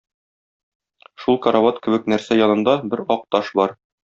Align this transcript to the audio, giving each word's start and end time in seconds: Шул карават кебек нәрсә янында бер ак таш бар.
Шул 1.25 1.37
карават 1.45 1.79
кебек 1.85 2.09
нәрсә 2.15 2.41
янында 2.41 2.77
бер 2.95 3.07
ак 3.19 3.25
таш 3.37 3.57
бар. 3.61 3.79